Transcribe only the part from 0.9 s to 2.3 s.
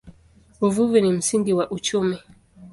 ni msingi wa uchumi.